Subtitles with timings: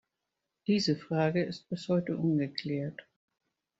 [0.65, 3.05] Diese Frage ist bis heute ungeklärt.